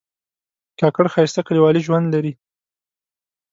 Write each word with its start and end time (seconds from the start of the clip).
کاکړ 0.79 1.05
ښایسته 1.13 1.41
کلیوالي 1.47 1.81
ژوند 1.87 2.07
لري. 2.13 2.33